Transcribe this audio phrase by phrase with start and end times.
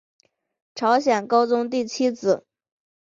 [0.73, 2.43] 朝鲜高宗第七子。